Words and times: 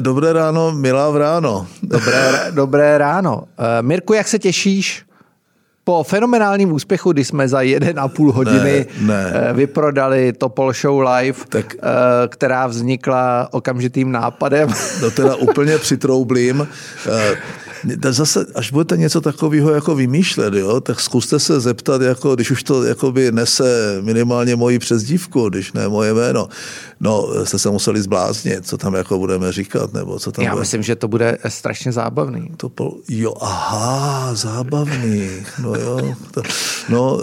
do, 0.00 0.10
dobré, 0.14 0.32
ráno, 0.32 0.72
milá 0.72 1.10
v 1.10 1.16
ráno. 1.16 1.66
Dobré, 1.82 2.46
dobré 2.50 2.98
ráno. 2.98 3.36
Uh, 3.38 3.46
Mirku, 3.80 4.12
jak 4.12 4.28
se 4.28 4.38
těšíš? 4.38 5.02
Po 5.84 6.02
fenomenálním 6.04 6.72
úspěchu, 6.72 7.12
kdy 7.12 7.24
jsme 7.24 7.48
za 7.48 7.60
jeden 7.60 8.00
a 8.00 8.08
půl 8.08 8.32
hodiny 8.32 8.86
Ne, 9.00 9.06
ne. 9.14 9.32
eh, 9.34 9.52
vyprodali 9.52 10.32
Topol 10.32 10.72
Show 10.72 11.00
Live, 11.00 11.38
Tak- 11.48 11.74
eh, 11.74 11.78
která 12.28 12.66
vznikla 12.66 13.48
okamžitým 13.50 14.12
nápadem. 14.12 14.68
No 15.02 15.10
teda 15.10 15.34
úplně 15.36 15.78
přitroublím. 15.78 16.68
Eh, 17.92 17.96
tak 17.96 18.12
Zase, 18.14 18.46
až 18.54 18.70
budete 18.72 18.96
něco 18.96 19.20
takového 19.20 19.70
jako 19.70 19.94
vymýšlet, 19.94 20.54
jo, 20.54 20.80
tak 20.80 21.00
zkuste 21.00 21.38
se 21.38 21.60
zeptat, 21.60 22.02
jako, 22.02 22.34
když 22.34 22.50
už 22.50 22.62
to 22.62 22.84
jakoby 22.84 23.32
nese 23.32 23.98
minimálně 24.00 24.56
moji 24.56 24.78
přezdívku, 24.78 25.48
když 25.48 25.72
ne 25.72 25.88
moje 25.88 26.14
jméno. 26.14 26.48
No, 27.00 27.28
jste 27.44 27.58
se 27.58 27.70
museli 27.70 28.02
zbláznit, 28.02 28.66
co 28.66 28.78
tam 28.78 28.94
jako 28.94 29.18
budeme 29.18 29.52
říkat, 29.52 29.92
nebo 29.92 30.18
co 30.18 30.32
tam 30.32 30.44
Já 30.44 30.50
bude. 30.50 30.60
myslím, 30.60 30.82
že 30.82 30.96
to 30.96 31.08
bude 31.08 31.38
strašně 31.48 31.92
zábavný. 31.92 32.50
To 32.56 32.68
pol... 32.68 32.92
Jo, 33.08 33.34
aha, 33.40 34.34
zábavný. 34.34 35.30
No 35.62 35.74
jo. 35.74 36.14
To... 36.30 36.42
No, 36.88 37.14
uh, 37.14 37.22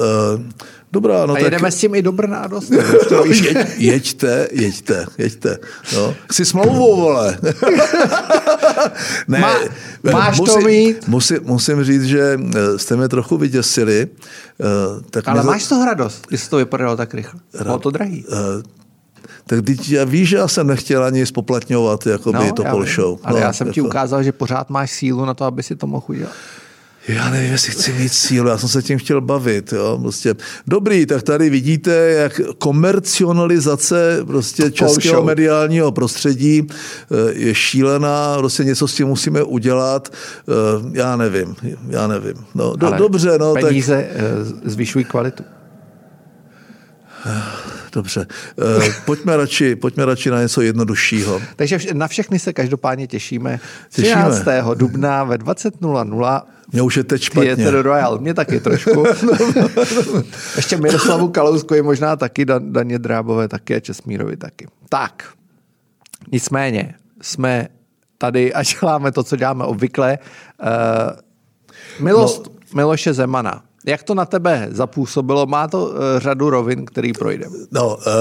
dobrá, 0.92 1.26
no 1.26 1.34
A 1.34 1.36
tak... 1.36 1.44
jedeme 1.44 1.72
s 1.72 1.76
tím 1.76 1.96
i 1.96 2.02
do 2.02 2.12
Brna 2.12 2.48
dost. 2.48 2.72
No, 3.12 3.24
jeď, 3.26 3.58
jeďte, 3.78 4.48
jeďte, 4.52 5.06
jeďte. 5.18 5.58
No. 5.96 6.16
Chci 6.32 6.46
smlouvu, 6.46 6.96
vole. 6.96 7.38
ne, 9.28 9.40
Má- 9.40 9.60
máš 10.14 10.40
to 10.40 10.60
mít? 10.60 11.08
Musím, 11.08 11.38
musím 11.44 11.84
říct, 11.84 12.04
že 12.04 12.40
eh, 12.56 12.80
jste 12.80 12.96
mě 12.96 13.08
trochu 13.10 13.38
vyděsili. 13.38 14.08
eh, 14.62 14.66
Tak 15.10 15.28
Ale 15.28 15.42
to, 15.42 15.48
máš 15.48 15.68
to 15.68 15.86
radost, 15.86 16.26
když 16.28 16.48
to 16.48 16.58
vypadalo 16.58 16.98
tak 16.98 17.14
rychle. 17.14 17.40
Bylo 17.64 17.80
to 17.80 17.92
drahý. 17.92 18.26
eh, 18.32 18.64
tak 19.48 19.66
teď 19.66 19.90
já 19.90 20.04
víš, 20.04 20.30
že 20.30 20.38
já 20.38 20.48
jsem 20.48 20.68
nechtěl 20.68 21.04
ani 21.04 21.26
spoplatňovat 21.26 22.06
jakoby 22.08 22.52
to 22.52 22.64
já 22.64 22.72
pol 22.72 22.84
vím. 22.84 22.94
show. 22.96 23.20
Ale 23.24 23.40
no, 23.40 23.46
já 23.46 23.54
jsem 23.54 23.72
ti 23.72 23.80
jako- 23.80 23.88
ukázal, 23.88 24.24
že 24.24 24.32
pořád 24.32 24.70
máš 24.70 24.92
sílu 24.92 25.26
na 25.26 25.34
to, 25.34 25.46
aby 25.46 25.64
si 25.64 25.76
to 25.76 25.88
mohl 25.88 26.06
udělat. 26.08 26.32
Já 27.08 27.30
nevím, 27.30 27.52
jestli 27.52 27.72
chci 27.72 27.94
mít 27.94 28.14
sílu, 28.14 28.48
já 28.48 28.58
jsem 28.58 28.70
se 28.70 28.82
tím 28.82 29.00
chtěl 29.00 29.22
bavit. 29.22 29.74
Jo? 29.74 29.98
Prostě. 30.02 30.36
Dobrý, 30.68 31.06
tak 31.06 31.24
tady 31.24 31.50
vidíte, 31.50 31.92
jak 31.94 32.42
komercionalizace 32.58 34.20
prostě 34.28 34.72
českého 34.72 35.16
show. 35.18 35.26
mediálního 35.26 35.92
prostředí 35.92 36.68
eh, 36.68 37.34
je 37.34 37.56
šílená, 37.56 38.38
prostě 38.38 38.64
něco 38.64 38.88
s 38.88 38.94
tím 38.96 39.08
musíme 39.08 39.44
udělat. 39.44 40.14
Eh, 40.50 40.52
Já 40.92 41.16
nevím, 41.16 41.56
já 41.90 42.08
nevím. 42.08 42.34
No, 42.56 42.76
do, 42.76 42.88
Ale 42.88 42.98
dobře, 42.98 43.38
no, 43.40 43.54
tak 43.54 43.64
Peníze 43.64 43.96
eh, 44.10 44.20
zvyšují 44.70 45.06
kvalitu. 45.06 45.44
dobře. 47.94 48.28
Pojďme 49.06 49.38
radši, 49.38 49.76
pojďme 49.76 50.06
radši 50.06 50.30
na 50.30 50.42
něco 50.42 50.62
jednoduššího. 50.62 51.42
Takže 51.56 51.80
na 51.94 52.08
všechny 52.08 52.40
se 52.40 52.54
každopádně 52.54 53.08
těšíme. 53.08 53.60
Těšíme. 53.90 54.30
13. 54.30 54.46
dubna 54.76 55.24
ve 55.24 55.36
20.00 55.38 56.42
Mě 56.72 56.82
už 56.82 56.98
je 56.98 57.04
teď 57.04 57.22
špatně. 57.22 57.56
Theatre 57.56 57.82
Royal. 57.82 58.18
Mě 58.20 58.34
taky 58.34 58.60
trošku. 58.60 59.04
Ještě 60.56 60.78
Miroslavu 60.78 61.28
Kalouskovi 61.28 61.82
možná 61.82 62.16
taky, 62.16 62.46
Dan- 62.46 62.72
Daně 62.72 63.00
Drábové 63.00 63.48
taky 63.48 63.76
a 63.76 63.80
Česmírovi 63.80 64.38
taky. 64.38 64.68
Tak, 64.90 65.24
nicméně 66.32 66.94
jsme 67.22 67.68
tady 68.18 68.54
a 68.54 68.64
děláme 68.64 69.12
to, 69.12 69.24
co 69.24 69.36
děláme 69.36 69.64
obvykle. 69.64 70.18
Uh, 70.64 72.06
milost 72.06 72.46
no. 72.46 72.52
Miloše 72.76 73.14
Zemana. 73.14 73.64
Jak 73.86 74.04
to 74.04 74.16
na 74.16 74.26
tebe 74.26 74.68
zapůsobilo? 74.72 75.46
Má 75.46 75.68
to 75.68 75.86
uh, 75.86 75.94
řadu 76.18 76.50
rovin, 76.50 76.86
který 76.86 77.14
projdeme. 77.14 77.56
No, 77.72 77.98
eh, 78.08 78.12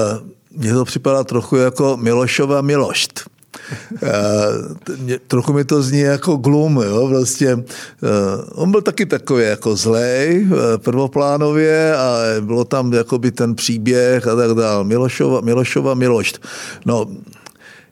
mně 0.51 0.73
to 0.73 0.85
připadá 0.85 1.23
trochu 1.23 1.55
jako 1.55 1.97
Milošova 1.97 2.61
milošt. 2.61 3.29
Eh, 4.03 4.09
mě- 4.97 5.19
trochu 5.27 5.53
mi 5.53 5.65
to 5.65 5.81
zní 5.81 5.99
jako 5.99 6.35
glum, 6.35 6.81
jo, 6.85 7.07
vlastně. 7.07 7.47
eh, 7.49 7.57
On 8.51 8.71
byl 8.71 8.81
taky 8.81 9.05
takový 9.05 9.43
jako 9.43 9.75
zlej, 9.75 10.47
eh, 10.51 10.77
prvoplánově 10.77 11.95
a 11.95 12.17
bylo 12.41 12.63
tam 12.65 12.93
jakoby 12.93 13.31
ten 13.31 13.55
příběh 13.55 14.27
a 14.27 14.35
tak 14.35 14.51
dále. 14.51 14.83
Milošova, 14.83 15.41
Milošova 15.41 15.93
milošt. 15.93 16.41
No, 16.85 17.05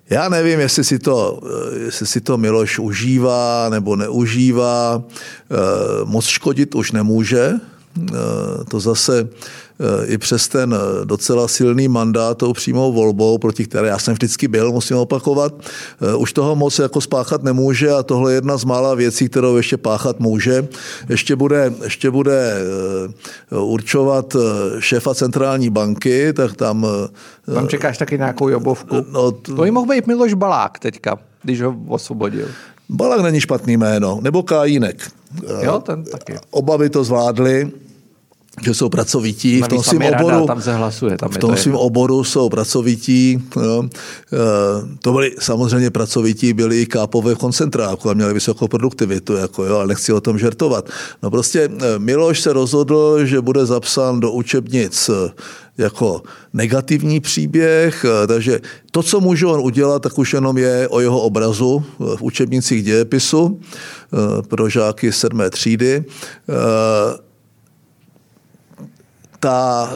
já 0.09 0.29
nevím, 0.29 0.59
jestli 0.59 0.83
si 0.83 0.99
to, 0.99 1.39
jestli 1.85 2.07
si 2.07 2.21
to 2.21 2.37
Miloš 2.37 2.79
užívá 2.79 3.67
nebo 3.69 3.95
neužívá. 3.95 5.03
Moc 6.03 6.25
škodit 6.25 6.75
už 6.75 6.91
nemůže. 6.91 7.51
To 8.69 8.79
zase 8.79 9.27
i 10.05 10.17
přes 10.17 10.47
ten 10.47 10.73
eh, 10.75 11.05
docela 11.05 11.47
silný 11.47 11.87
mandát 11.87 12.37
tou 12.37 12.53
přímou 12.53 12.93
volbou, 12.93 13.37
proti 13.37 13.65
které 13.65 13.87
já 13.87 13.99
jsem 13.99 14.13
vždycky 14.13 14.47
byl, 14.47 14.71
musím 14.71 14.97
opakovat, 14.97 15.53
eh, 16.11 16.15
už 16.15 16.33
toho 16.33 16.55
moc 16.55 16.79
jako 16.79 17.01
spáchat 17.01 17.43
nemůže 17.43 17.91
a 17.91 18.03
tohle 18.03 18.31
je 18.31 18.35
jedna 18.35 18.57
z 18.57 18.63
mála 18.63 18.95
věcí, 18.95 19.29
kterou 19.29 19.57
ještě 19.57 19.77
páchat 19.77 20.19
může. 20.19 20.67
Ještě 21.09 21.35
bude, 21.35 21.73
ještě 21.83 22.11
bude 22.11 22.53
eh, 23.51 23.57
určovat 23.57 24.35
eh, 24.35 24.39
šéfa 24.81 25.15
centrální 25.15 25.69
banky, 25.69 26.33
tak 26.33 26.55
tam 26.55 26.87
eh, 27.49 27.53
Tam 27.53 27.67
čekáš 27.67 27.97
taky 27.97 28.17
nějakou 28.17 28.49
jobovku. 28.49 28.95
No, 29.11 29.31
t- 29.31 29.51
To 29.55 29.61
by 29.61 29.71
mohl 29.71 29.87
být 29.87 30.07
Miloš 30.07 30.33
Balák 30.33 30.79
teďka, 30.79 31.19
když 31.43 31.61
ho 31.61 31.75
osvobodil. 31.87 32.47
Balak 32.89 33.21
není 33.21 33.41
špatný 33.41 33.77
jméno, 33.77 34.19
nebo 34.21 34.43
Kajínek. 34.43 35.11
Jo, 35.61 35.79
ten 35.79 36.03
taky. 36.03 36.37
Oba 36.51 36.77
by 36.77 36.89
to 36.89 37.03
zvládli, 37.03 37.71
že 38.61 38.73
jsou 38.73 38.89
pracovití. 38.89 39.57
V 39.57 39.61
Navíc 39.61 39.69
tom 39.69 39.77
tam 39.77 39.83
svém 39.83 40.01
rada, 40.01 40.25
oboru, 40.25 40.47
tam 40.47 40.61
se 40.61 40.73
hlasuje, 40.73 41.17
tam 41.17 41.29
je 41.31 41.37
v 41.37 41.37
tom 41.37 41.55
to 41.71 41.79
oboru 41.79 42.23
jsou 42.23 42.49
pracovití. 42.49 43.43
Jo. 43.61 43.83
Eh, 44.33 44.97
To 45.01 45.11
byli 45.11 45.35
samozřejmě 45.39 45.89
pracovití, 45.89 46.53
byli 46.53 46.81
i 46.81 46.85
kápové 46.85 47.35
v 47.35 47.37
koncentráku 47.37 48.09
a 48.09 48.13
měli 48.13 48.33
vysokou 48.33 48.67
produktivitu, 48.67 49.33
jako, 49.33 49.65
jo, 49.65 49.75
ale 49.75 49.87
nechci 49.87 50.13
o 50.13 50.21
tom 50.21 50.39
žertovat. 50.39 50.89
No 51.23 51.31
prostě 51.31 51.69
eh, 51.69 51.99
Miloš 51.99 52.41
se 52.41 52.53
rozhodl, 52.53 53.25
že 53.25 53.41
bude 53.41 53.65
zapsán 53.65 54.19
do 54.19 54.31
učebnic 54.31 55.09
eh, 55.09 55.31
jako 55.77 56.21
negativní 56.53 57.19
příběh, 57.19 58.05
takže 58.27 58.59
to, 58.91 59.03
co 59.03 59.19
může 59.19 59.45
on 59.45 59.59
udělat, 59.59 60.01
tak 60.01 60.17
už 60.17 60.33
jenom 60.33 60.57
je 60.57 60.87
o 60.87 60.99
jeho 60.99 61.21
obrazu 61.21 61.83
v 61.99 62.21
učebnicích 62.21 62.83
dějepisu 62.83 63.59
pro 64.47 64.69
žáky 64.69 65.11
sedmé 65.11 65.49
třídy. 65.49 66.05
Ta, 69.43 69.93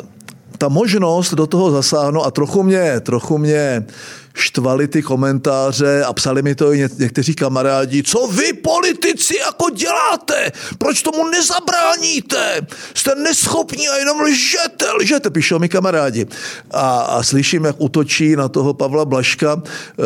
ta 0.57 0.67
možnost 0.67 1.33
do 1.33 1.47
toho 1.47 1.71
zasáhnout 1.71 2.23
a 2.25 2.31
trochu 2.31 2.63
mě, 2.63 2.99
trochu 2.99 3.37
mě 3.37 3.85
štvali 4.33 4.87
ty 4.87 5.01
komentáře 5.01 6.03
a 6.03 6.13
psali 6.13 6.41
mi 6.41 6.55
to 6.55 6.73
i 6.73 6.77
ně, 6.77 6.89
někteří 6.99 7.35
kamarádi, 7.35 8.03
co 8.03 8.27
vy 8.27 8.53
politici 8.53 9.37
jako 9.37 9.69
děláte, 9.69 10.51
proč 10.77 11.01
tomu 11.01 11.29
nezabráníte, 11.29 12.67
jste 12.93 13.15
neschopní 13.15 13.87
a 13.87 13.97
jenom 13.97 14.19
lžete, 14.19 14.85
lžete, 14.99 15.29
píšou 15.29 15.59
mi 15.59 15.69
kamarádi. 15.69 16.27
A, 16.71 16.99
a 16.99 17.23
slyším, 17.23 17.65
jak 17.65 17.75
útočí 17.79 18.35
na 18.35 18.47
toho 18.49 18.73
Pavla 18.73 19.05
Blaška. 19.05 19.61
E, 19.63 20.03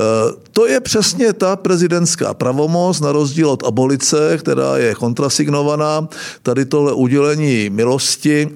to 0.52 0.68
je 0.68 0.80
přesně 0.80 1.34
ta 1.34 1.56
prezidentská 1.56 2.34
pravomoc, 2.34 3.00
na 3.00 3.12
rozdíl 3.12 3.50
od 3.50 3.64
abolice, 3.64 4.38
která 4.38 4.78
je 4.78 4.96
kontrasignovaná. 4.96 6.08
Tady 6.44 6.66
tohle 6.66 6.94
udělení 6.94 7.70
milosti 7.70 8.50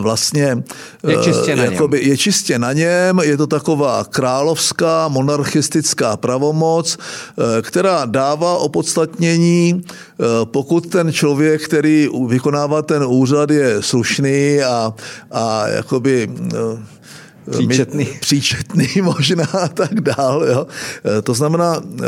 vlastně 0.00 0.62
Je 1.08 1.16
čistě 1.16 1.56
na 1.56 1.64
něm. 1.64 1.72
jakoby, 1.72 2.04
je 2.04 2.16
čistě 2.16 2.58
na 2.58 2.72
něm, 2.72 3.18
je 3.22 3.36
to 3.36 3.46
taková 3.46 4.04
královská 4.04 5.08
monarchistická 5.08 6.16
pravomoc, 6.16 6.98
eh, 6.98 7.62
která 7.62 8.04
dává 8.04 8.56
opodstatnění, 8.58 9.82
eh, 9.84 10.24
pokud 10.44 10.86
ten 10.86 11.12
člověk, 11.12 11.64
který 11.64 12.08
vykonává 12.26 12.82
ten 12.82 13.04
úřad, 13.04 13.50
je 13.50 13.82
slušný 13.82 14.62
a, 14.62 14.94
a 15.30 15.68
jakoby 15.68 16.30
eh, 16.54 16.99
Příčetný. 17.50 18.08
příčetný 18.20 18.88
možná 19.02 19.44
a 19.44 19.68
tak 19.68 20.00
dál. 20.00 20.44
Jo. 20.44 20.66
Eh, 21.18 21.22
To 21.22 21.34
znamená 21.34 21.80
eh, 21.80 22.04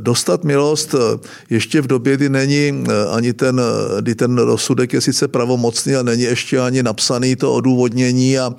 dostat 0.00 0.44
milost 0.44 0.94
eh, 0.94 1.18
ještě 1.50 1.80
v 1.80 1.86
době, 1.86 2.16
kdy 2.16 2.28
není 2.28 2.84
ani 3.10 3.32
ten, 3.32 3.60
kdy 4.00 4.14
ten 4.14 4.38
rozsudek 4.38 4.92
je 4.92 5.00
sice 5.00 5.28
pravomocný 5.28 5.96
a 5.96 6.02
není 6.02 6.22
ještě 6.22 6.60
ani 6.60 6.82
napsaný 6.82 7.36
to 7.36 7.54
odůvodnění 7.54 8.38
a, 8.38 8.54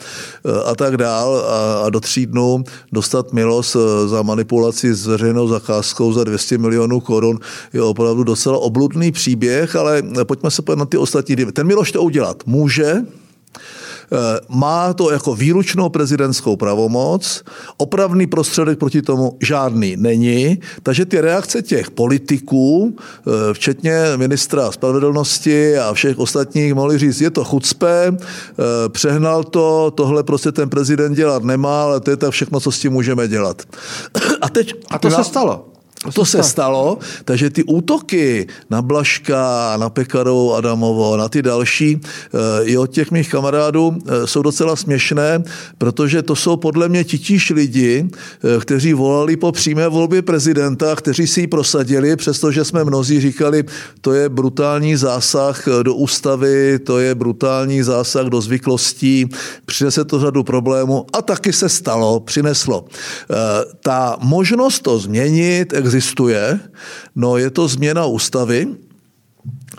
a 0.66 0.76
tak 0.76 0.98
dál 0.98 1.46
a, 1.48 1.86
a 1.86 1.90
do 1.90 2.00
tří 2.00 2.26
dnů 2.26 2.64
dostat 2.92 3.34
milost 3.34 3.78
za 4.06 4.22
manipulaci 4.22 4.94
s 4.94 5.08
veřejnou 5.08 5.48
zakázkou 5.48 6.14
za 6.14 6.24
200 6.24 6.58
milionů 6.58 7.00
korun 7.00 7.40
je 7.74 7.82
opravdu 7.82 8.24
docela 8.24 8.58
obludný 8.58 9.12
příběh, 9.12 9.76
ale 9.76 10.04
pojďme 10.24 10.52
se 10.52 10.62
podívat 10.62 10.80
na 10.80 10.86
ty 10.86 10.98
ostatní. 10.98 11.36
Ten 11.36 11.68
Miloš 11.68 11.92
to 11.92 12.04
udělat 12.04 12.44
může, 12.46 12.94
má 14.50 14.94
to 14.94 15.12
jako 15.12 15.36
výlučnou 15.36 15.90
prezidentskou 15.90 16.56
pravomoc, 16.56 17.44
opravný 17.78 18.28
prostředek 18.28 18.80
proti 18.80 19.02
tomu 19.02 19.38
žádný 19.42 19.96
není, 19.98 20.60
takže 20.84 21.06
ty 21.06 21.22
reakce 21.22 21.62
těch 21.62 21.92
politiků, 21.92 22.96
včetně 23.54 24.04
ministra 24.16 24.72
spravedlnosti 24.72 25.78
a 25.78 25.94
všech 25.94 26.20
ostatních, 26.20 26.74
mohli 26.74 26.98
říct, 26.98 27.22
je 27.22 27.32
to 27.32 27.44
chucpe, 27.44 28.18
přehnal 28.90 29.44
to, 29.44 29.92
tohle 29.96 30.24
prostě 30.24 30.52
ten 30.52 30.70
prezident 30.70 31.14
dělat 31.14 31.44
nemá, 31.44 31.84
ale 31.84 32.00
to 32.00 32.10
je 32.10 32.18
tak 32.18 32.32
všechno, 32.32 32.60
co 32.60 32.72
s 32.72 32.80
tím 32.80 32.92
můžeme 32.92 33.28
dělat. 33.28 33.62
A, 34.42 34.50
teď, 34.50 34.74
a 34.90 35.00
to 35.00 35.12
se 35.12 35.24
stalo. 35.24 35.77
To, 36.14 36.26
se 36.26 36.44
stalo, 36.44 36.98
takže 37.26 37.50
ty 37.50 37.64
útoky 37.64 38.48
na 38.70 38.82
Blaška, 38.82 39.74
na 39.78 39.90
Pekarovou 39.90 40.54
Adamovo, 40.54 41.18
na 41.18 41.30
ty 41.30 41.42
další 41.42 42.02
eh, 42.02 42.64
i 42.64 42.78
od 42.78 42.88
těch 42.88 43.12
mých 43.12 43.30
kamarádů 43.30 43.98
eh, 43.98 44.28
jsou 44.28 44.42
docela 44.42 44.76
směšné, 44.76 45.44
protože 45.78 46.22
to 46.22 46.36
jsou 46.36 46.58
podle 46.58 46.90
mě 46.90 47.04
titíž 47.04 47.50
lidi, 47.50 48.06
eh, 48.10 48.60
kteří 48.60 48.94
volali 48.94 49.38
po 49.38 49.52
přímé 49.52 49.88
volbě 49.88 50.22
prezidenta, 50.22 50.96
kteří 50.96 51.28
si 51.28 51.42
ji 51.42 51.48
prosadili, 51.48 52.16
přestože 52.16 52.66
jsme 52.66 52.84
mnozí 52.84 53.20
říkali, 53.22 53.64
to 54.02 54.14
je 54.14 54.30
brutální 54.30 54.96
zásah 54.96 55.64
do 55.84 55.94
ústavy, 55.96 56.80
to 56.80 57.00
je 57.00 57.16
brutální 57.16 57.84
zásah 57.84 58.26
do 58.26 58.42
zvyklostí, 58.42 59.30
přinese 59.66 60.06
to 60.06 60.20
řadu 60.20 60.44
problémů 60.44 61.06
a 61.14 61.22
taky 61.22 61.54
se 61.54 61.70
stalo, 61.70 62.20
přineslo. 62.20 62.86
Ta 63.84 64.18
možnost 64.22 64.80
to 64.80 65.00
změnit 65.00 65.74
existuje. 65.88 66.60
No 67.16 67.38
je 67.38 67.50
to 67.50 67.68
změna 67.68 68.06
ústavy, 68.06 68.68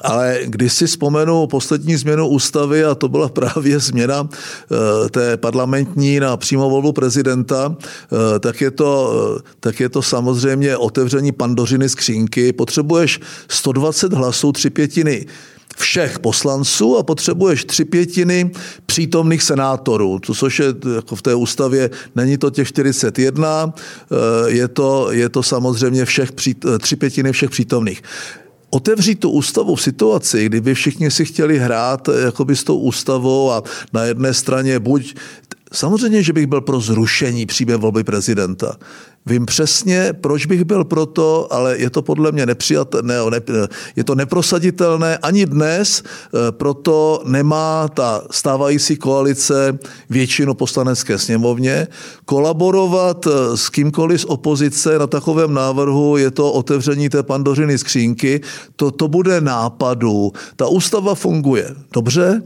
ale 0.02 0.40
když 0.44 0.72
si 0.72 0.86
vzpomenu 0.86 1.46
poslední 1.46 1.96
změnu 1.96 2.28
ústavy, 2.28 2.84
a 2.84 2.94
to 2.94 3.08
byla 3.08 3.28
právě 3.40 3.78
změna 3.78 4.28
eh, 4.28 5.08
té 5.08 5.36
parlamentní 5.36 6.20
na 6.20 6.36
přímou 6.36 6.70
volbu 6.70 6.92
prezidenta, 6.92 7.76
eh, 7.76 8.38
tak 8.38 8.60
je, 8.60 8.70
to, 8.70 9.12
eh, 9.38 9.42
tak 9.60 9.80
je 9.80 9.88
to 9.88 10.02
samozřejmě 10.02 10.76
otevření 10.76 11.32
pandořiny 11.32 11.88
skřínky. 11.88 12.52
Potřebuješ 12.52 13.20
120 13.48 14.12
hlasů, 14.12 14.52
tři 14.52 14.70
pětiny 14.70 15.26
všech 15.78 16.18
poslanců 16.18 16.96
a 16.96 17.02
potřebuješ 17.02 17.64
tři 17.64 17.84
pětiny 17.84 18.50
přítomných 18.86 19.42
senátorů, 19.42 20.20
což 20.34 20.58
je 20.58 20.66
jako 20.94 21.16
v 21.16 21.22
té 21.22 21.34
ústavě, 21.34 21.90
není 22.14 22.38
to 22.38 22.50
těch 22.50 22.68
41, 22.68 23.72
eh, 23.74 24.50
je 24.50 24.68
to, 24.68 25.12
je 25.12 25.28
to 25.28 25.42
samozřejmě 25.42 26.04
všech, 26.04 26.30
tři 26.78 26.96
pětiny 26.96 27.32
všech 27.32 27.50
přítomných 27.50 28.02
otevřít 28.70 29.20
tu 29.20 29.30
ústavu 29.30 29.74
v 29.74 29.82
situaci, 29.82 30.46
kdyby 30.46 30.74
všichni 30.74 31.10
si 31.10 31.24
chtěli 31.24 31.58
hrát 31.58 32.08
eh, 32.08 32.20
jakoby 32.20 32.56
s 32.56 32.64
tou 32.64 32.78
ústavou 32.78 33.50
a 33.50 33.62
na 33.92 34.04
jedné 34.04 34.34
straně 34.34 34.78
buď 34.78 35.14
Samozřejmě, 35.72 36.22
že 36.22 36.32
bych 36.32 36.46
byl 36.46 36.60
pro 36.60 36.80
zrušení 36.80 37.46
přímé 37.46 37.76
volby 37.76 38.04
prezidenta. 38.04 38.76
Vím 39.28 39.46
přesně, 39.46 40.12
proč 40.20 40.46
bych 40.46 40.64
byl 40.64 40.84
proto, 40.84 41.48
ale 41.50 41.78
je 41.78 41.90
to 41.90 42.02
podle 42.02 42.32
mě 42.32 42.46
nepřijatelné, 42.46 43.14
ne, 43.30 43.40
je 43.96 44.04
to 44.04 44.14
neprosaditelné 44.14 45.18
ani 45.18 45.46
dnes, 45.46 46.02
eh, 46.02 46.52
proto 46.52 47.22
nemá 47.24 47.88
ta 47.88 48.22
stávající 48.30 48.96
koalice 48.96 49.78
většinu 50.10 50.54
poslanecké 50.54 51.18
sněmovně. 51.18 51.86
Kolaborovat 52.24 53.26
eh, 53.26 53.56
s 53.56 53.68
kýmkoliv 53.68 54.20
z 54.20 54.24
opozice 54.24 54.98
na 54.98 55.06
takovém 55.06 55.54
návrhu 55.54 56.16
je 56.16 56.30
to 56.30 56.52
otevření 56.52 57.08
té 57.08 57.22
pandořiny 57.22 57.78
skřínky. 57.78 58.40
To, 58.76 58.90
to 58.90 59.08
bude 59.08 59.40
nápadu. 59.40 60.32
Ta 60.56 60.66
ústava 60.66 61.14
funguje 61.14 61.74
dobře. 61.92 62.42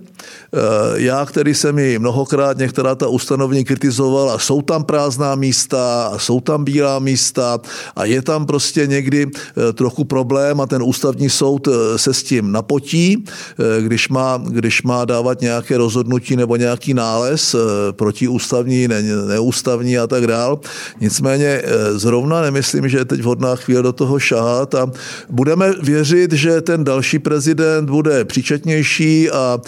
Eh, 0.54 0.58
já, 0.94 1.26
který 1.26 1.54
jsem 1.54 1.78
ji 1.78 1.98
mnohokrát 1.98 2.58
některá 2.58 2.94
ta 2.94 3.08
ustanovení 3.08 3.64
kritizoval 3.64 4.30
a 4.30 4.38
jsou 4.38 4.62
tam 4.62 4.84
prázdná 4.84 5.34
místa 5.34 6.06
a 6.06 6.18
jsou 6.18 6.40
tam 6.40 6.64
bílá 6.72 6.98
místa 6.98 7.60
a 7.96 8.04
je 8.04 8.22
tam 8.22 8.46
prostě 8.46 8.86
někdy 8.86 9.26
eh, 9.28 9.72
trochu 9.72 10.04
problém 10.04 10.60
a 10.60 10.66
ten 10.66 10.82
ústavní 10.82 11.30
soud 11.30 11.68
eh, 11.68 11.98
se 11.98 12.14
s 12.14 12.22
tím 12.22 12.52
napotí, 12.52 13.24
eh, 13.24 13.82
když 13.82 14.08
má, 14.08 14.40
když 14.48 14.82
má 14.82 15.04
dávat 15.04 15.40
nějaké 15.40 15.76
rozhodnutí 15.76 16.36
nebo 16.36 16.56
nějaký 16.56 16.94
nález 16.94 17.56
protiústavní, 17.92 18.88
ne, 18.88 19.02
neústavní 19.02 19.98
a 19.98 20.06
tak 20.06 20.26
dál. 20.26 20.60
Nicméně 21.00 21.62
zrovna 21.94 22.40
nemyslím, 22.40 22.88
že 22.88 22.98
je 22.98 23.04
teď 23.04 23.20
vhodná 23.20 23.56
chvíle 23.56 23.82
do 23.82 23.92
toho 23.92 24.18
šahat 24.18 24.74
a 24.74 24.90
budeme 25.30 25.72
věřit, 25.82 26.32
že 26.32 26.60
ten 26.60 26.84
další 26.84 27.18
prezident 27.18 27.90
bude 27.90 28.24
příčetnější 28.24 29.30
a 29.30 29.58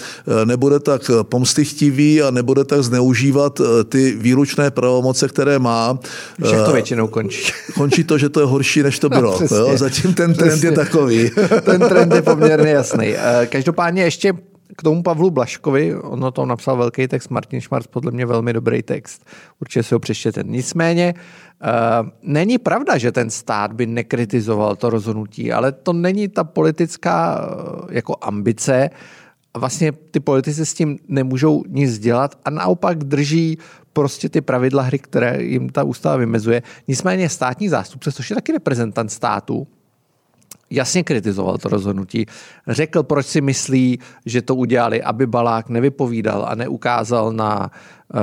nebude 0.45 0.79
tak 0.79 1.11
pomstychtivý 1.23 2.21
a 2.21 2.31
nebude 2.31 2.63
tak 2.63 2.83
zneužívat 2.83 3.61
ty 3.89 4.15
výlučné 4.17 4.71
pravomoce, 4.71 5.27
které 5.27 5.59
má. 5.59 5.99
Však 6.43 6.65
to 6.65 6.73
většinou 6.73 6.94
končí. 7.07 7.51
Končí 7.73 8.03
to, 8.03 8.17
že 8.17 8.29
to 8.29 8.39
je 8.39 8.45
horší, 8.45 8.83
než 8.83 8.99
to 8.99 9.09
bylo. 9.09 9.39
No, 9.51 9.57
jo? 9.57 9.77
Zatím 9.77 10.13
ten 10.13 10.33
trend 10.33 10.49
přesně. 10.49 10.67
je 10.67 10.71
takový. 10.71 11.31
ten 11.61 11.81
trend 11.81 12.13
je 12.13 12.21
poměrně 12.21 12.69
jasný. 12.69 13.15
Eh, 13.15 13.45
každopádně 13.45 14.03
ještě 14.03 14.33
k 14.77 14.83
tomu 14.83 15.03
Pavlu 15.03 15.31
Blaškovi, 15.31 15.95
on 15.95 16.23
o 16.23 16.31
tom 16.31 16.47
napsal 16.47 16.77
velký 16.77 17.07
text, 17.07 17.29
Martin 17.29 17.61
Šmarc, 17.61 17.87
podle 17.87 18.11
mě 18.11 18.25
velmi 18.25 18.53
dobrý 18.53 18.83
text, 18.83 19.25
určitě 19.61 19.83
si 19.83 19.95
ho 19.95 19.99
přečtěte. 19.99 20.43
Nicméně 20.45 21.13
uh, 21.13 22.09
není 22.21 22.57
pravda, 22.57 22.97
že 22.97 23.11
ten 23.11 23.29
stát 23.29 23.73
by 23.73 23.85
nekritizoval 23.85 24.75
to 24.75 24.89
rozhodnutí, 24.89 25.51
ale 25.51 25.71
to 25.71 25.93
není 25.93 26.27
ta 26.27 26.43
politická 26.43 27.39
uh, 27.39 27.85
jako 27.89 28.15
ambice, 28.21 28.89
vlastně 29.57 29.91
ty 29.91 30.19
politici 30.19 30.65
s 30.65 30.73
tím 30.73 30.99
nemůžou 31.07 31.63
nic 31.67 31.99
dělat 31.99 32.39
a 32.45 32.49
naopak 32.49 32.97
drží 32.97 33.57
prostě 33.93 34.29
ty 34.29 34.41
pravidla 34.41 34.83
hry, 34.83 34.99
které 34.99 35.43
jim 35.43 35.69
ta 35.69 35.83
ústava 35.83 36.15
vymezuje. 36.15 36.63
Nicméně 36.87 37.29
státní 37.29 37.69
zástupce, 37.69 38.11
což 38.11 38.29
je 38.29 38.35
taky 38.35 38.51
reprezentant 38.51 39.11
státu, 39.11 39.67
jasně 40.69 41.03
kritizoval 41.03 41.57
to 41.57 41.69
rozhodnutí. 41.69 42.25
Řekl, 42.67 43.03
proč 43.03 43.25
si 43.25 43.41
myslí, 43.41 43.99
že 44.25 44.41
to 44.41 44.55
udělali, 44.55 45.03
aby 45.03 45.27
Balák 45.27 45.69
nevypovídal 45.69 46.45
a 46.49 46.55
neukázal 46.55 47.33
na, 47.33 47.71
eh, 48.15 48.19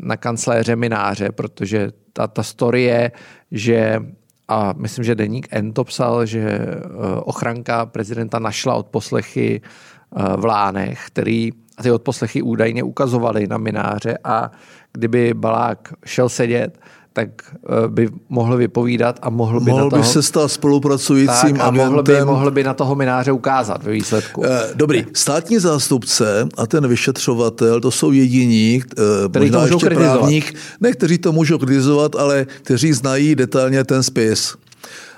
na 0.00 0.16
kancléře 0.16 0.76
Mináře, 0.76 1.32
protože 1.32 1.92
ta, 2.12 2.26
ta 2.26 2.42
story 2.42 2.82
je, 2.82 3.12
že 3.50 4.00
a 4.48 4.74
myslím, 4.76 5.04
že 5.04 5.14
deník 5.14 5.48
N 5.50 5.72
to 5.72 5.84
psal, 5.84 6.26
že 6.26 6.40
eh, 6.40 6.80
ochranka 7.24 7.86
prezidenta 7.86 8.38
našla 8.38 8.74
od 8.74 8.86
poslechy 8.86 9.60
eh, 9.62 10.03
v 10.36 10.44
Lánech, 10.44 11.02
který 11.06 11.50
ty 11.82 11.90
odposlechy 11.90 12.42
údajně 12.42 12.82
ukazovaly 12.82 13.46
na 13.46 13.58
mináře 13.58 14.18
a 14.24 14.50
kdyby 14.92 15.34
Balák 15.34 15.92
šel 16.04 16.28
sedět, 16.28 16.78
tak 17.12 17.28
eh, 17.52 17.88
by 17.88 18.08
mohl 18.28 18.56
vypovídat 18.56 19.18
a 19.22 19.30
mohl 19.30 19.60
by 19.60 19.70
mohl 19.70 19.84
na 19.84 19.90
toho... 19.90 20.02
by 20.02 20.08
se 20.08 20.22
stát 20.22 20.48
spolupracujícím 20.48 21.56
tak, 21.56 21.66
a 21.66 21.70
mohl 21.70 22.02
by, 22.02 22.24
mohl 22.24 22.50
by 22.50 22.64
na 22.64 22.74
toho 22.74 22.94
mináře 22.94 23.32
ukázat 23.32 23.82
ve 23.82 23.92
výsledku. 23.92 24.44
Eh, 24.46 24.70
dobrý, 24.74 25.06
státní 25.12 25.58
zástupce 25.58 26.48
a 26.56 26.66
ten 26.66 26.88
vyšetřovatel, 26.88 27.80
to 27.80 27.90
jsou 27.90 28.12
jediní, 28.12 28.82
eh, 28.82 29.28
Který 29.28 29.44
možná 29.44 29.58
to 29.60 29.66
ještě 29.66 29.86
kritizovat. 29.86 30.18
právník, 30.18 30.54
ne 30.80 30.92
kteří 30.92 31.18
to 31.18 31.32
můžou 31.32 31.58
kritizovat, 31.58 32.16
ale 32.16 32.46
kteří 32.62 32.92
znají 32.92 33.34
detailně 33.34 33.84
ten 33.84 34.02
spis 34.02 34.54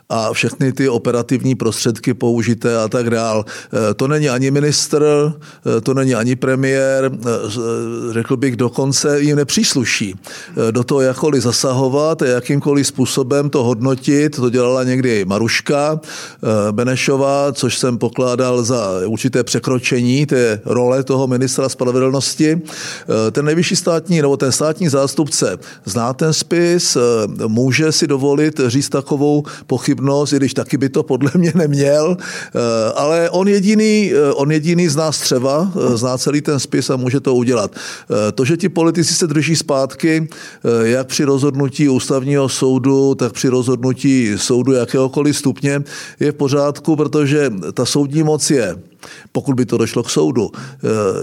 a 0.08 0.32
všechny 0.32 0.72
ty 0.72 0.88
operativní 0.88 1.54
prostředky 1.54 2.14
použité 2.14 2.78
a 2.78 2.88
tak 2.88 3.10
dál. 3.10 3.44
E, 3.90 3.94
to 3.94 4.08
není 4.08 4.28
ani 4.28 4.50
ministr, 4.50 5.04
e, 5.76 5.80
to 5.80 5.94
není 5.94 6.14
ani 6.14 6.36
premiér, 6.36 7.04
e, 7.04 7.12
řekl 8.12 8.36
bych 8.36 8.56
dokonce 8.56 9.20
jim 9.20 9.36
nepřísluší 9.36 10.14
do 10.70 10.84
toho 10.84 11.00
jakkoliv 11.00 11.42
zasahovat 11.42 12.22
jakýmkoliv 12.22 12.86
způsobem 12.86 13.50
to 13.50 13.64
hodnotit. 13.64 14.36
To 14.36 14.50
dělala 14.50 14.84
někdy 14.84 15.24
Maruška 15.24 16.00
Benešová, 16.70 17.52
což 17.52 17.78
jsem 17.78 17.98
pokládal 17.98 18.64
za 18.64 18.90
určité 19.06 19.44
překročení 19.44 20.26
té 20.26 20.60
role 20.64 21.02
toho 21.04 21.26
ministra 21.26 21.68
spravedlnosti. 21.68 22.62
Ten 23.32 23.44
nejvyšší 23.44 23.76
státní 23.76 24.22
nebo 24.22 24.36
ten 24.36 24.52
státní 24.52 24.88
zástupce 24.88 25.58
zná 25.84 26.12
ten 26.12 26.32
spis, 26.32 26.96
může 27.46 27.92
si 27.92 28.06
dovolit 28.06 28.60
říct 28.66 28.88
takovou 28.88 29.42
pochybu 29.66 29.95
pochybnost, 29.96 30.32
i 30.32 30.36
když 30.36 30.54
taky 30.54 30.76
by 30.76 30.88
to 30.88 31.02
podle 31.02 31.30
mě 31.34 31.52
neměl, 31.54 32.16
eh, 32.20 32.92
ale 32.94 33.30
on 33.30 33.48
jediný, 33.48 34.12
eh, 34.12 34.32
on 34.32 34.52
jediný 34.52 34.88
zná 34.88 35.12
střeva, 35.12 35.72
eh, 35.72 35.96
zná 35.96 36.18
celý 36.18 36.40
ten 36.40 36.60
spis 36.60 36.90
a 36.90 36.96
může 36.96 37.20
to 37.20 37.34
udělat. 37.34 37.70
To, 38.34 38.44
že 38.44 38.56
ti 38.56 38.68
politici 38.68 39.14
se 39.14 39.26
drží 39.26 39.56
zpátky, 39.56 40.28
jak 40.82 41.06
při 41.06 41.24
rozhodnutí 41.24 41.88
ústavního 41.88 42.48
soudu, 42.48 43.14
tak 43.14 43.32
při 43.32 43.48
rozhodnutí 43.48 44.32
soudu 44.36 44.72
jakéhokoliv 44.72 45.36
stupně, 45.36 45.82
je 46.20 46.32
v 46.32 46.34
pořádku, 46.34 46.96
protože 46.96 47.50
ta 47.74 47.86
soudní 47.86 48.22
moc 48.22 48.50
je 48.50 48.76
pokud 49.32 49.54
by 49.54 49.66
to 49.66 49.78
došlo 49.78 50.02
k 50.02 50.10
soudu, 50.10 50.50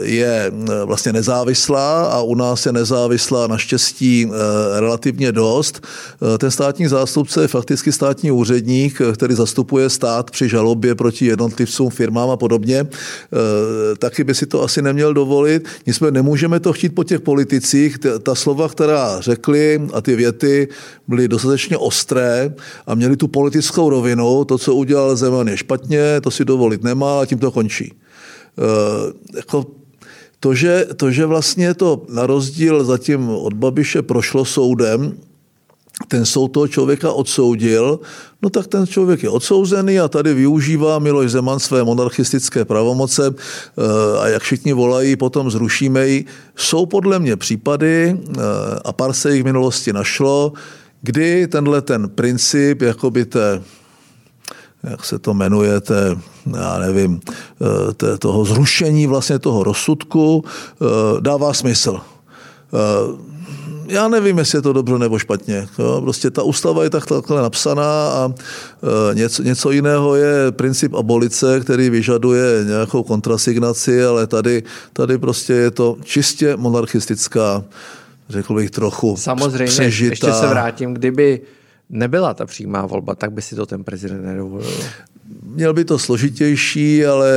je 0.02 0.52
vlastně 0.86 1.14
nezávislá 1.14 2.06
a 2.06 2.22
u 2.22 2.36
nás 2.36 2.66
je 2.66 2.72
nezávislá 2.72 3.48
naštěstí 3.48 4.28
relativně 4.80 5.32
dost. 5.32 5.88
Ten 6.38 6.52
státní 6.52 6.88
zástupce 6.88 7.42
je 7.42 7.48
fakticky 7.48 7.92
státní 7.92 8.32
úředník, 8.32 9.02
který 9.14 9.36
zastupuje 9.36 9.90
stát 9.90 10.32
při 10.32 10.50
žalobě 10.50 10.96
proti 10.96 11.26
jednotlivcům, 11.26 11.90
firmám 11.90 12.30
a 12.30 12.38
podobně. 12.38 12.88
Taky 14.00 14.24
by 14.24 14.36
si 14.36 14.46
to 14.46 14.64
asi 14.64 14.82
neměl 14.82 15.14
dovolit. 15.14 15.68
Nicméně 15.88 16.12
nemůžeme 16.12 16.60
to 16.60 16.74
chtít 16.74 16.90
po 16.90 17.04
těch 17.04 17.22
politicích. 17.22 17.98
Ta 18.24 18.36
slova, 18.36 18.70
která 18.70 19.22
řekli 19.22 19.82
a 19.94 20.02
ty 20.02 20.16
věty 20.16 20.68
byly 21.08 21.28
dostatečně 21.28 21.78
ostré 21.78 22.54
a 22.88 22.96
měli 22.96 23.18
tu 23.18 23.28
politickou 23.28 23.90
rovinu. 23.90 24.46
To, 24.46 24.58
co 24.58 24.76
udělal 24.76 25.16
Zeman, 25.16 25.48
je 25.48 25.58
špatně, 25.58 26.22
to 26.22 26.32
si 26.32 26.46
dovolit 26.46 26.84
nemá 26.84 27.22
a 27.22 27.26
tím 27.26 27.40
to 27.40 27.52
končí. 27.52 27.73
E, 27.82 27.94
jako 29.36 29.66
to 30.44 30.54
že, 30.54 30.88
to, 30.96 31.12
že 31.12 31.26
vlastně 31.26 31.74
to 31.74 32.06
na 32.10 32.28
rozdíl 32.28 32.84
zatím 32.84 33.30
od 33.30 33.54
Babiše 33.54 34.02
prošlo 34.02 34.46
soudem, 34.46 35.16
ten 36.08 36.26
soud 36.26 36.48
toho 36.48 36.68
člověka 36.68 37.12
odsoudil, 37.12 38.00
no 38.42 38.50
tak 38.50 38.68
ten 38.68 38.88
člověk 38.88 39.24
je 39.24 39.30
odsouzený 39.30 40.00
a 40.00 40.08
tady 40.08 40.34
využívá 40.34 41.00
Miloš 41.00 41.32
Zeman 41.32 41.60
své 41.60 41.84
monarchistické 41.84 42.66
pravomoce 42.66 43.32
eh, 43.32 44.20
a 44.20 44.28
jak 44.28 44.42
všichni 44.42 44.74
volají, 44.74 45.16
potom 45.16 45.52
zrušíme 45.52 46.08
ji. 46.08 46.26
Jsou 46.56 46.86
podle 46.86 47.20
mě 47.20 47.36
případy, 47.36 48.18
eh, 48.18 48.42
a 48.86 48.92
pár 48.92 49.14
se 49.14 49.36
jich 49.36 49.44
v 49.44 49.46
minulosti 49.46 49.94
našlo, 49.94 50.54
kdy 51.02 51.48
tenhle 51.48 51.82
ten 51.82 52.10
princip 52.10 52.82
jakoby 52.82 53.26
té 53.26 53.62
jak 54.84 55.06
se 55.06 55.20
to 55.20 55.34
jmenuje, 55.34 55.82
té, 55.82 56.16
já 56.58 56.78
nevím, 56.78 57.20
eh, 57.62 57.94
té, 57.94 58.18
toho 58.18 58.46
zrušení 58.46 59.08
vlastně 59.08 59.40
toho 59.40 59.64
rozsudku, 59.64 60.44
dává 61.20 61.54
smysl 61.54 62.02
já 63.88 64.08
nevím, 64.08 64.38
jestli 64.38 64.58
je 64.58 64.62
to 64.62 64.74
dobře 64.74 64.98
nebo 64.98 65.20
špatně. 65.20 65.68
Jo? 65.80 66.02
Prostě 66.02 66.30
ta 66.30 66.44
ústava 66.44 66.84
je 66.84 66.90
tak 66.90 67.06
takhle 67.06 67.42
napsaná 67.42 68.08
a 68.10 68.34
e, 69.12 69.16
něco, 69.16 69.44
něco 69.44 69.72
jiného 69.72 70.16
je 70.16 70.52
princip 70.52 70.94
abolice, 70.94 71.60
který 71.60 71.90
vyžaduje 71.90 72.64
nějakou 72.66 73.04
kontrasignaci, 73.04 74.06
ale 74.06 74.28
tady, 74.28 74.64
tady 74.94 75.18
prostě 75.18 75.54
je 75.54 75.72
to 75.72 75.98
čistě 76.04 76.56
monarchistická, 76.56 77.64
řekl 78.30 78.54
bych 78.54 78.72
trochu 78.72 79.18
Samozřejmě, 79.18 79.66
přežitá. 79.66 80.10
ještě 80.12 80.34
se 80.34 80.48
vrátím, 80.48 80.94
kdyby 80.94 81.42
nebyla 81.90 82.34
ta 82.34 82.46
přímá 82.46 82.86
volba, 82.86 83.16
tak 83.16 83.32
by 83.32 83.42
si 83.42 83.56
to 83.56 83.66
ten 83.66 83.84
prezident 83.84 84.26
nedovolil 84.26 84.84
měl 85.44 85.74
by 85.74 85.86
to 85.86 86.00
složitější, 86.00 87.06
ale 87.06 87.32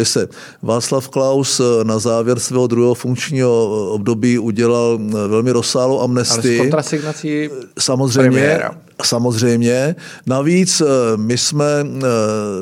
eh, 0.00 0.04
se, 0.04 0.28
Václav 0.62 1.08
Klaus 1.08 1.60
eh, 1.60 1.84
na 1.84 1.98
závěr 1.98 2.38
svého 2.38 2.66
druhého 2.66 2.94
funkčního 2.94 3.90
období 3.90 4.38
udělal 4.38 4.98
eh, 5.00 5.28
velmi 5.28 5.50
rozsáhlou 5.50 6.00
amnestii. 6.00 6.58
Ale 6.58 6.58
s 6.58 6.60
kontrasignací 6.60 7.50
Samozřejmě, 7.78 8.30
premiéra. 8.30 8.78
Samozřejmě. 9.04 9.96
Navíc 10.26 10.82
my 11.16 11.38
jsme, 11.38 11.86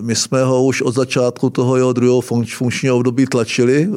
my 0.00 0.14
jsme 0.14 0.44
ho 0.44 0.64
už 0.64 0.82
od 0.82 0.94
začátku 0.94 1.50
toho 1.50 1.76
jeho 1.76 1.92
druhého 1.92 2.20
funkčního 2.20 2.96
období 2.96 3.26
tlačili 3.26 3.88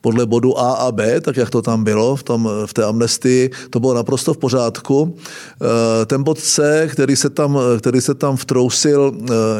podle 0.00 0.26
bodu 0.26 0.58
A 0.58 0.72
a 0.72 0.92
B, 0.92 1.20
tak 1.20 1.36
jak 1.36 1.50
to 1.50 1.62
tam 1.62 1.84
bylo 1.84 2.16
v, 2.16 2.22
tom, 2.22 2.48
v 2.66 2.74
té 2.74 2.84
amnestii. 2.84 3.50
To 3.70 3.80
bylo 3.80 3.94
naprosto 3.94 4.34
v 4.34 4.38
pořádku. 4.38 5.16
Ten 6.06 6.22
bod 6.22 6.38
C, 6.38 6.88
který 6.92 7.16
se 7.16 7.30
tam, 7.30 7.58
který 7.78 8.00
se 8.00 8.14
tam 8.14 8.36
vtrousil 8.36 9.12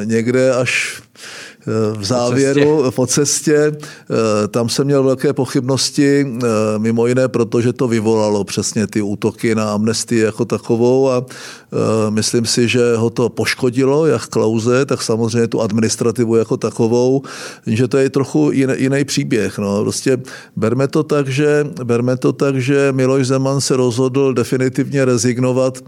někde 0.05 0.55
až 0.55 1.02
Eh, 1.23 1.50
v 1.97 2.05
závěru 2.05 2.90
po 2.90 3.07
cestě. 3.07 3.73
Eh, 3.73 4.49
tam 4.49 4.69
jsem 4.69 4.85
měl 4.85 5.02
velké 5.02 5.33
pochybnosti, 5.33 6.26
eh, 6.26 6.47
mimo 6.79 7.07
jiné, 7.07 7.29
protože 7.29 7.73
to 7.73 7.88
vyvolalo 7.88 8.45
přesně 8.45 8.87
ty 8.87 9.02
útoky 9.02 9.55
na 9.55 9.73
amnestii 9.73 10.21
jako 10.21 10.45
takovou 10.45 11.11
a 11.11 11.26
myslím 12.11 12.47
si, 12.47 12.69
že 12.69 12.97
ho 12.97 13.11
to 13.11 13.29
poškodilo, 13.29 14.07
jak 14.07 14.26
Klauze, 14.26 14.87
tak 14.87 15.02
samozřejmě 15.02 15.49
tu 15.49 15.61
administrativu 15.61 16.37
jako 16.37 16.57
takovou, 16.57 17.23
že 17.67 17.88
to 17.88 17.99
je 17.99 18.11
trochu 18.11 18.50
jiný, 18.52 18.75
jiný 18.76 19.05
příběh. 19.05 19.59
No. 19.59 19.83
Prostě 19.83 20.19
berme 20.57 20.88
to 20.88 21.02
tak, 21.02 21.29
že, 21.29 21.67
berme 21.85 22.17
to 22.17 22.33
tak, 22.33 22.57
že 22.57 22.93
Miloš 22.93 23.26
Zeman 23.26 23.61
se 23.61 23.76
rozhodl 23.76 24.35
definitivně 24.35 25.05
rezignovat 25.05 25.79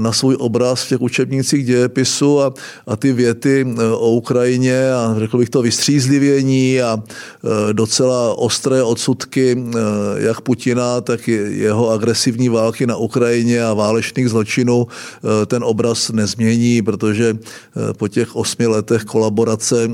na 0.00 0.12
svůj 0.12 0.36
obraz 0.38 0.82
v 0.82 0.88
těch 0.88 1.00
učebnicích 1.00 1.66
dějepisu 1.66 2.40
a, 2.40 2.54
a 2.86 2.96
ty 2.96 3.12
věty 3.12 3.66
o 3.92 4.10
Ukrajině 4.10 4.92
a 4.92 4.99
řekl 5.18 5.38
bych 5.38 5.50
to 5.50 5.62
vystřízlivění 5.62 6.82
a 6.82 7.02
e, 7.02 7.72
docela 7.72 8.34
ostré 8.34 8.82
odsudky 8.82 9.52
e, 9.52 9.78
jak 10.16 10.40
Putina, 10.40 11.00
tak 11.00 11.28
jeho 11.28 11.90
agresivní 11.90 12.48
války 12.48 12.86
na 12.86 12.96
Ukrajině 12.96 13.64
a 13.64 13.74
válečných 13.74 14.28
zločinů 14.28 14.86
e, 14.86 15.46
ten 15.46 15.64
obraz 15.64 16.10
nezmění, 16.10 16.82
protože 16.82 17.38
po 17.96 18.08
těch 18.08 18.36
osmi 18.36 18.66
letech 18.66 19.04
kolaborace 19.04 19.90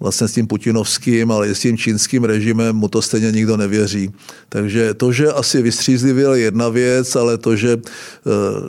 vlastně 0.00 0.28
s 0.28 0.32
tím 0.32 0.46
putinovským, 0.46 1.30
ale 1.32 1.48
i 1.48 1.54
s 1.54 1.60
tím 1.60 1.76
čínským 1.76 2.24
režimem 2.24 2.76
mu 2.76 2.88
to 2.88 3.02
stejně 3.02 3.32
nikdo 3.32 3.56
nevěří. 3.56 4.10
Takže 4.48 4.94
to, 4.94 5.12
že 5.12 5.32
asi 5.32 5.62
vystřízlivěl 5.62 6.34
jedna 6.34 6.68
věc, 6.68 7.16
ale 7.16 7.38
to, 7.38 7.56
že 7.56 7.76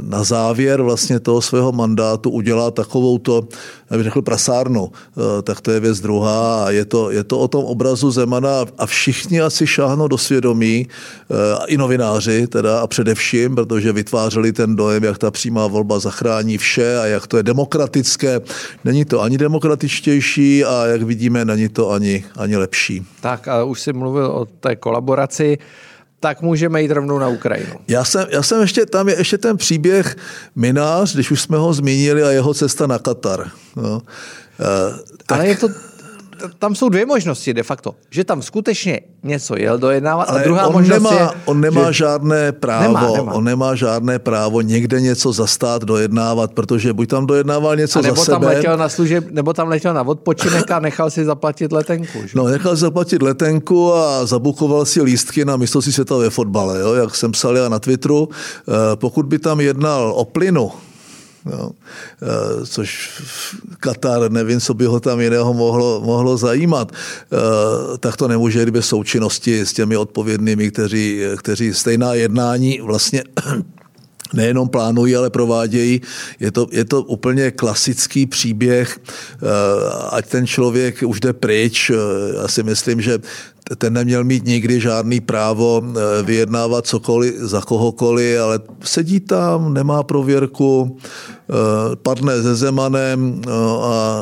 na 0.02 0.24
závěr 0.24 0.82
vlastně 0.82 1.20
toho 1.20 1.42
svého 1.42 1.72
mandátu 1.72 2.30
udělá 2.30 2.72
takovou 2.72 3.18
to, 3.18 3.48
já 3.90 3.98
bych 3.98 4.04
řekl 4.04 4.22
prasárnu, 4.22 4.92
tak 5.50 5.62
to 5.62 5.72
je 5.72 5.80
věc 5.80 6.00
druhá 6.00 6.66
a 6.66 6.70
je 6.70 6.86
to, 6.86 7.12
je 7.12 7.24
to 7.24 7.40
o 7.40 7.48
tom 7.48 7.66
obrazu 7.66 8.12
Zemana 8.12 8.66
a 8.78 8.86
všichni 8.86 9.42
asi 9.42 9.68
šáhnou 9.68 10.08
do 10.08 10.18
svědomí, 10.18 10.88
eh, 10.88 11.66
i 11.68 11.78
novináři 11.78 12.48
teda 12.48 12.80
a 12.80 12.88
především, 12.88 13.56
protože 13.56 13.92
vytvářeli 13.92 14.54
ten 14.54 14.76
dojem, 14.76 15.04
jak 15.04 15.18
ta 15.18 15.32
přímá 15.32 15.68
volba 15.68 16.00
zachrání 16.00 16.58
vše 16.58 17.00
a 17.00 17.06
jak 17.06 17.28
to 17.28 17.38
je 17.38 17.44
demokratické. 17.44 18.42
Není 18.86 19.06
to 19.06 19.22
ani 19.22 19.38
demokratičtější 19.38 20.66
a 20.66 20.86
jak 20.86 21.02
vidíme, 21.02 21.46
není 21.46 21.70
to 21.70 21.92
ani, 21.92 22.24
ani 22.38 22.58
lepší. 22.58 23.06
Tak 23.22 23.48
a 23.48 23.64
už 23.64 23.82
jsi 23.82 23.94
mluvil 23.94 24.26
o 24.26 24.46
té 24.46 24.76
kolaboraci 24.76 25.58
tak 26.20 26.42
můžeme 26.42 26.82
jít 26.82 26.92
rovnou 26.92 27.20
na 27.20 27.28
Ukrajinu. 27.28 27.74
Já 27.88 28.04
jsem, 28.04 28.26
já 28.30 28.44
jsem 28.44 28.62
ještě, 28.62 28.86
tam 28.86 29.10
je 29.10 29.18
ještě 29.18 29.38
ten 29.38 29.58
příběh 29.58 30.16
Minář, 30.56 31.14
když 31.14 31.32
už 31.32 31.42
jsme 31.42 31.58
ho 31.58 31.74
zmínili, 31.74 32.24
a 32.24 32.30
jeho 32.30 32.54
cesta 32.54 32.88
na 32.88 33.00
Katar. 33.00 33.52
No. 33.76 34.02
Tak... 35.26 35.38
Ale 35.38 35.48
je 35.48 35.58
to, 35.58 35.68
tam 36.60 36.76
jsou 36.76 36.90
dvě 36.90 37.06
možnosti 37.06 37.54
de 37.54 37.64
facto. 37.64 37.96
Že 38.10 38.24
tam 38.24 38.42
skutečně 38.42 39.00
něco 39.24 39.58
jel 39.58 39.78
dojednávat 39.78 40.30
Ale 40.30 40.42
a 40.42 40.44
druhá 40.44 40.68
on 40.68 40.74
možnost 40.74 41.04
nemá, 41.04 41.14
je, 41.14 41.28
On 41.46 41.62
nemá 41.62 41.92
že... 41.92 41.98
žádné 41.98 42.52
právo, 42.52 42.84
nemá, 42.84 43.12
nemá. 43.12 43.34
on 43.34 43.44
nemá 43.44 43.76
žádné 43.76 44.20
právo 44.20 44.62
někde 44.62 45.02
něco 45.02 45.32
zastát, 45.32 45.84
dojednávat, 45.84 46.54
protože 46.54 46.94
buď 46.94 47.10
tam 47.10 47.26
dojednával 47.26 47.76
něco 47.76 48.00
a 48.00 48.02
nebo 48.02 48.16
za 48.16 48.32
tam 48.32 48.42
sebe. 48.42 48.56
Letěl 48.56 48.78
na 48.78 48.90
služeb, 48.90 49.26
nebo 49.32 49.54
tam 49.54 49.68
letěl 49.68 49.94
na 49.94 50.02
odpočinek 50.02 50.72
a 50.72 50.80
nechal 50.80 51.12
si 51.12 51.26
zaplatit 51.26 51.72
letenku. 51.72 52.20
Že? 52.22 52.30
No, 52.36 52.48
nechal 52.48 52.76
si 52.76 52.82
zaplatit 52.82 53.22
letenku 53.22 53.94
a 53.94 54.26
zabukoval 54.26 54.86
si 54.86 55.02
lístky 55.02 55.46
na 55.46 55.58
mistrovství 55.58 55.94
světa 55.94 56.18
ve 56.18 56.30
fotbale, 56.30 56.80
jo, 56.80 56.94
jak 56.94 57.16
jsem 57.16 57.32
psal 57.32 57.58
já 57.58 57.70
na 57.70 57.80
Twitteru. 57.80 58.30
Eh, 58.32 58.96
pokud 58.96 59.26
by 59.26 59.40
tam 59.40 59.60
jednal 59.60 60.14
o 60.16 60.26
plynu, 60.26 60.72
Jo. 61.46 61.72
Eh, 62.22 62.66
což 62.66 63.10
Katar, 63.80 64.32
nevím, 64.32 64.60
co 64.60 64.74
by 64.74 64.86
ho 64.86 65.00
tam 65.00 65.20
jiného 65.20 65.54
mohlo, 65.54 66.02
mohlo 66.06 66.38
zajímat, 66.38 66.92
eh, 66.92 67.98
tak 67.98 68.18
to 68.18 68.28
nemůže 68.28 68.60
jít 68.60 68.70
bez 68.70 68.86
součinnosti 68.86 69.60
s 69.60 69.74
těmi 69.74 69.98
odpovědnými, 69.98 70.72
kteří, 70.72 71.22
kteří 71.38 71.74
stejná 71.74 72.14
jednání 72.14 72.82
vlastně 72.82 73.24
nejenom 74.34 74.70
plánují, 74.70 75.16
ale 75.16 75.30
provádějí. 75.30 76.02
Je 76.40 76.52
to, 76.52 76.68
je 76.72 76.86
to 76.86 77.02
úplně 77.02 77.52
klasický 77.52 78.26
příběh, 78.26 79.00
eh, 79.00 79.46
ať 80.12 80.26
ten 80.30 80.48
člověk 80.48 81.04
už 81.06 81.20
jde 81.20 81.34
pryč. 81.34 81.92
Já 82.42 82.48
si 82.48 82.64
myslím, 82.64 83.02
že 83.02 83.20
ten 83.78 83.94
neměl 83.94 84.24
mít 84.24 84.46
nikdy 84.46 84.80
žádný 84.80 85.22
právo 85.22 85.84
eh, 85.84 86.24
vyjednávat 86.24 86.88
cokoliv 86.88 87.36
za 87.36 87.62
kohokoliv, 87.62 88.42
ale 88.42 88.60
sedí 88.84 89.20
tam, 89.20 89.74
nemá 89.74 90.04
prověrku, 90.04 90.98
eh, 90.98 91.96
padne 91.96 92.42
se 92.42 92.56
Zemanem 92.56 93.42
a 93.82 94.22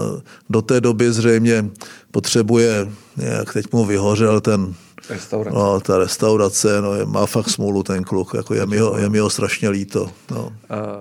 do 0.49 0.61
té 0.61 0.81
doby 0.81 1.11
zřejmě 1.13 1.69
potřebuje, 2.11 2.87
jak 3.17 3.53
teď 3.53 3.65
mu 3.73 3.85
vyhořel 3.85 4.41
ten 4.41 4.73
Restaurace. 5.09 5.57
No, 5.57 5.79
ta 5.79 5.97
restaurace, 5.97 6.81
no, 6.81 6.93
je, 6.93 7.05
má 7.05 7.25
fakt 7.25 7.49
smůlu 7.49 7.83
ten 7.83 8.03
kluk, 8.03 8.33
jako 8.33 8.53
je, 8.53 8.65
mi 8.65 8.77
ho, 8.77 8.97
je 8.97 9.09
mi 9.09 9.19
ho 9.19 9.29
strašně 9.29 9.69
líto. 9.69 10.09
No. 10.31 10.43
Uh. 10.43 10.51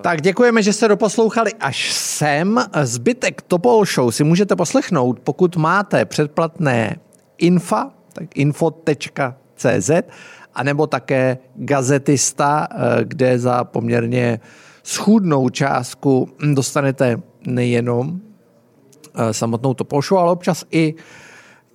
Tak 0.00 0.20
děkujeme, 0.20 0.62
že 0.62 0.72
jste 0.72 0.88
doposlouchali 0.88 1.54
až 1.60 1.92
sem. 1.92 2.64
Zbytek 2.82 3.42
Topol 3.42 3.84
Show 3.84 4.10
si 4.10 4.24
můžete 4.24 4.56
poslechnout, 4.56 5.20
pokud 5.20 5.56
máte 5.56 6.04
předplatné 6.04 6.96
infa 7.38 7.90
tak 8.12 8.36
info.cz, 8.36 9.90
anebo 10.54 10.86
také 10.86 11.38
gazetista, 11.54 12.68
eh, 12.70 13.04
kde 13.04 13.38
za 13.38 13.64
poměrně 13.64 14.40
schůdnou 14.82 15.48
částku 15.48 16.28
dostanete 16.54 17.20
nejenom 17.46 18.20
eh, 19.14 19.34
samotnou 19.34 19.74
Topol 19.74 20.02
Show, 20.02 20.18
ale 20.18 20.32
občas 20.32 20.64
i 20.70 20.94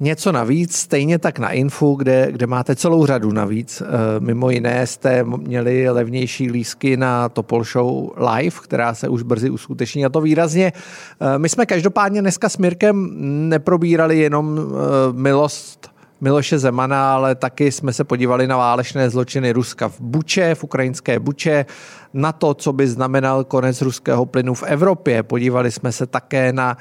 něco 0.01 0.31
navíc, 0.31 0.75
stejně 0.75 1.19
tak 1.19 1.39
na 1.39 1.49
Infu, 1.49 1.95
kde, 1.95 2.27
kde 2.31 2.47
máte 2.47 2.75
celou 2.75 3.05
řadu 3.05 3.31
navíc. 3.31 3.81
Eh, 3.81 3.85
mimo 4.19 4.49
jiné 4.49 4.87
jste 4.87 5.23
měli 5.23 5.89
levnější 5.89 6.51
lísky 6.51 6.97
na 6.97 7.29
Topol 7.29 7.63
Show 7.63 8.09
Live, 8.17 8.57
která 8.63 8.93
se 8.93 9.07
už 9.07 9.23
brzy 9.23 9.49
uskuteční 9.49 10.05
a 10.05 10.09
to 10.09 10.21
výrazně. 10.21 10.73
Eh, 10.75 11.37
my 11.39 11.49
jsme 11.49 11.65
každopádně 11.65 12.21
dneska 12.21 12.49
s 12.49 12.57
Mirkem 12.57 13.09
neprobírali 13.49 14.19
jenom 14.19 14.59
eh, 14.59 15.13
milost 15.13 15.91
Miloše 16.21 16.59
Zemana, 16.59 17.13
ale 17.13 17.35
taky 17.35 17.71
jsme 17.71 17.93
se 17.93 18.03
podívali 18.03 18.47
na 18.47 18.57
válečné 18.57 19.09
zločiny 19.09 19.51
Ruska 19.51 19.89
v 19.89 20.01
Buče, 20.01 20.55
v 20.55 20.63
ukrajinské 20.63 21.19
Buče, 21.19 21.65
na 22.13 22.31
to, 22.31 22.53
co 22.53 22.73
by 22.73 22.87
znamenal 22.87 23.43
konec 23.43 23.81
ruského 23.81 24.25
plynu 24.25 24.53
v 24.53 24.63
Evropě. 24.63 25.23
Podívali 25.23 25.71
jsme 25.71 25.91
se 25.91 26.05
také 26.05 26.53
na 26.53 26.77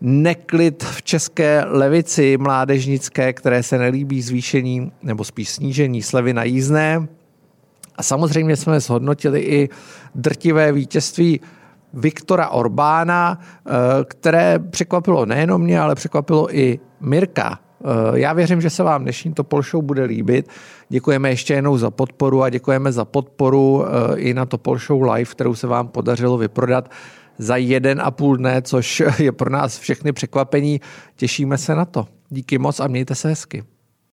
neklid 0.00 0.84
v 0.84 1.02
české 1.02 1.64
levici 1.66 2.36
mládežnické, 2.36 3.32
které 3.32 3.62
se 3.62 3.78
nelíbí 3.78 4.22
zvýšení 4.22 4.92
nebo 5.02 5.24
spíš 5.24 5.48
snížení 5.48 6.02
slevy 6.02 6.34
na 6.34 6.44
jízdné. 6.44 7.08
A 7.96 8.02
samozřejmě 8.02 8.56
jsme 8.56 8.80
zhodnotili 8.80 9.40
i 9.40 9.68
drtivé 10.14 10.72
vítězství 10.72 11.40
Viktora 11.92 12.48
Orbána, 12.48 13.40
eh, 13.40 13.70
které 14.04 14.58
překvapilo 14.58 15.26
nejenom 15.26 15.62
mě, 15.62 15.80
ale 15.80 15.94
překvapilo 15.94 16.56
i 16.56 16.80
Mirka. 17.00 17.58
Eh, 17.84 18.18
já 18.18 18.32
věřím, 18.32 18.60
že 18.60 18.70
se 18.70 18.82
vám 18.82 19.02
dnešní 19.02 19.32
Topol 19.34 19.62
Show 19.62 19.84
bude 19.84 20.04
líbit. 20.04 20.48
Děkujeme 20.88 21.30
ještě 21.30 21.54
jednou 21.54 21.78
za 21.78 21.90
podporu 21.90 22.42
a 22.42 22.50
děkujeme 22.50 22.92
za 22.92 23.04
podporu 23.04 23.84
eh, 23.86 24.16
i 24.16 24.34
na 24.34 24.46
Topol 24.46 24.78
Show 24.78 25.02
Live, 25.02 25.30
kterou 25.30 25.54
se 25.54 25.66
vám 25.66 25.88
podařilo 25.88 26.38
vyprodat 26.38 26.90
za 27.38 27.56
jeden 27.56 28.00
a 28.00 28.10
půl 28.10 28.36
dne, 28.36 28.62
což 28.62 29.02
je 29.18 29.32
pro 29.32 29.50
nás 29.50 29.78
všechny 29.78 30.12
překvapení. 30.12 30.80
Těšíme 31.16 31.58
se 31.58 31.74
na 31.74 31.84
to. 31.84 32.06
Díky 32.28 32.58
moc 32.58 32.80
a 32.80 32.86
mějte 32.86 33.14
se 33.14 33.28
hezky. 33.28 33.64